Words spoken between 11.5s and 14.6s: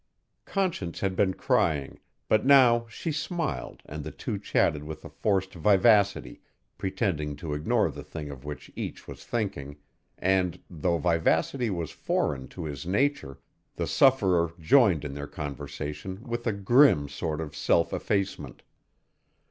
was foreign to his nature, the sufferer